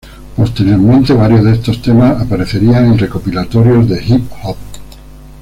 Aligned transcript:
Posteriormente 0.35 1.13
varios 1.13 1.43
de 1.43 1.51
estos 1.51 1.79
temas 1.79 2.19
aparecerían 2.19 2.87
en 2.87 2.97
recopilatorios 2.97 3.87
de 3.87 4.03
hip 4.03 4.27
hop. 4.41 4.57